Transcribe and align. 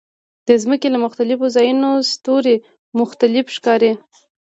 د 0.47 0.49
ځمکې 0.63 0.87
له 0.93 0.97
مختلفو 1.05 1.45
ځایونو 1.55 1.89
ستوري 2.11 2.55
مختلف 2.99 3.45
ښکاري. 3.55 3.91